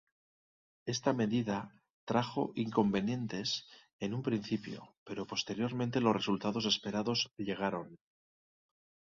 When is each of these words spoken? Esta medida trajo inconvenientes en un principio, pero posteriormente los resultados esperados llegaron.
Esta 0.93 1.11
medida 1.21 1.57
trajo 2.09 2.43
inconvenientes 2.55 3.49
en 4.03 4.15
un 4.15 4.23
principio, 4.23 4.79
pero 5.07 5.27
posteriormente 5.27 6.01
los 6.01 6.15
resultados 6.15 6.65
esperados 6.65 7.29
llegaron. 7.37 7.87